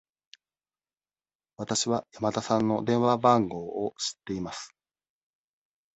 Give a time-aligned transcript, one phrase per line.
[1.57, 4.73] わたしは山田さんの電話番号を知っています。